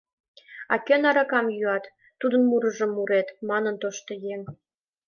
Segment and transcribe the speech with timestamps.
[0.73, 1.85] «А кӧн аракам йӱат,
[2.19, 4.41] тудын мурыжым мурет!»— манын тошто еҥ.